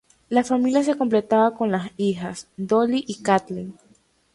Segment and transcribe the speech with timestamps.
[0.31, 3.75] La familia se completaba con las hijas: Dolly y Kathleen.